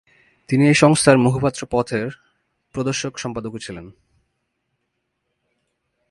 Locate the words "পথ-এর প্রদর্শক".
1.71-3.13